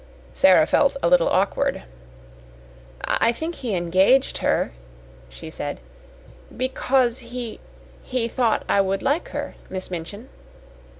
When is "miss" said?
9.69-9.91